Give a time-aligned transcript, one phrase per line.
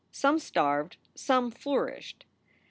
[0.11, 2.25] Some starved, some flourished.